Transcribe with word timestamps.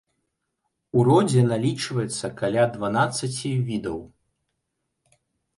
У 1.01 1.03
родзе 1.09 1.43
налічваецца 1.51 2.27
каля 2.39 2.63
дванаццаці 2.79 3.51
відаў. 3.69 3.99